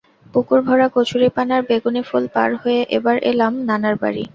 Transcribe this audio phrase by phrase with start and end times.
[0.33, 4.23] পুকুর ভরা কচুরিপানার বেগুনি ফুল পার হয়ে এবার এলাম নানার বাড়ি।